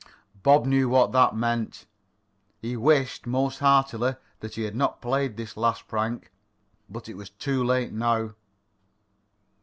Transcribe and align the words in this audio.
Bob 0.41 0.65
knew 0.65 0.89
what 0.89 1.11
that 1.11 1.35
meant. 1.35 1.85
He 2.59 2.75
wished, 2.75 3.27
most 3.27 3.59
heartily, 3.59 4.15
that 4.39 4.55
he 4.55 4.63
had 4.63 4.75
not 4.75 4.99
played 4.99 5.37
this 5.37 5.55
last 5.55 5.87
prank. 5.87 6.31
But 6.89 7.07
it 7.07 7.13
was 7.13 7.29
too 7.29 7.63
late 7.63 7.93
now. 7.93 8.33